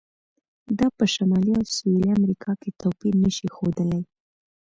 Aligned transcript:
دا 0.77 0.87
په 0.97 1.05
شمالي 1.13 1.53
او 1.59 1.65
سویلي 1.75 2.09
امریکا 2.19 2.51
کې 2.61 2.69
توپیر 2.81 3.13
نه 3.23 3.29
شي 3.35 3.47
ښودلی. 3.55 4.01